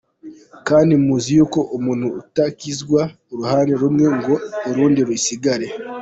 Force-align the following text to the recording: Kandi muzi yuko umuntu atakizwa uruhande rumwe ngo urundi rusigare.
Kandi 0.67 0.93
muzi 1.05 1.29
yuko 1.37 1.59
umuntu 1.77 2.07
atakizwa 2.21 3.01
uruhande 3.31 3.73
rumwe 3.81 4.05
ngo 4.17 4.33
urundi 4.69 4.99
rusigare. 5.07 5.67